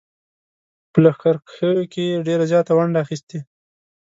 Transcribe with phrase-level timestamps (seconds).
[0.91, 3.39] په لښکرکښیو کې یې ډېره زیاته ونډه اخیستې.